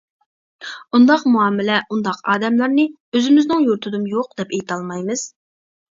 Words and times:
ئۇنداق 0.97 1.25
مۇئامىلە، 1.33 1.75
ئۇنداق 1.95 2.23
ئادەملەرنى 2.33 2.85
ئۆزىمىزنىڭ 3.19 3.63
يۇرتىدىمۇ 3.69 4.11
يوق 4.19 4.33
دەپ 4.41 4.57
ئېيتالمايمىز. 4.59 5.29